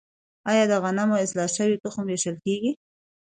[0.49, 2.71] آیا د غنمو اصلاح شوی تخم ویشل کیږي؟